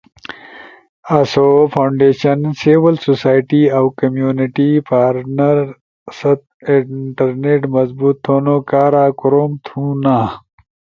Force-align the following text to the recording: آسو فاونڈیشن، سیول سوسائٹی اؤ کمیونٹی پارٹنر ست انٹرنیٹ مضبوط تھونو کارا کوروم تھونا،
آسو 1.17 1.47
فاونڈیشن، 1.71 2.39
سیول 2.59 2.95
سوسائٹی 3.07 3.61
اؤ 3.77 3.85
کمیونٹی 3.99 4.69
پارٹنر 4.89 5.57
ست 6.19 6.41
انٹرنیٹ 6.73 7.61
مضبوط 7.75 8.15
تھونو 8.25 8.55
کارا 8.69 9.05
کوروم 9.19 9.51
تھونا، 9.65 10.17